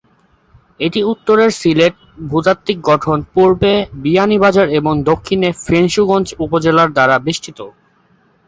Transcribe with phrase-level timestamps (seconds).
[0.79, 1.95] এটি উত্তরে সিলেট
[2.23, 3.73] ভূতাত্ত্বিক গঠন, পূর্বে
[4.03, 7.59] বিয়ানীবাজার এবং দক্ষিণে ফেঞ্চুগঞ্জ উপজেলা দ্বারা বেষ্টিত।